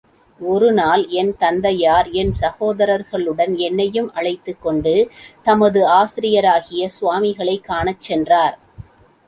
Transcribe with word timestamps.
ஒரு 0.39 0.71
நாள் 0.71 1.07
என் 1.07 1.35
தந்தையார் 1.37 2.09
என் 2.11 2.31
சகோதரர்களுடன் 2.41 3.57
என்னையும் 3.57 4.13
அழைத்துக் 4.13 4.61
கொண்டு, 4.61 5.09
தமது 5.43 5.87
ஆசிரியராகிய 5.89 6.89
சுவாமிகளைக் 7.01 7.63
காணச் 7.63 8.01
சென்றார். 8.01 8.59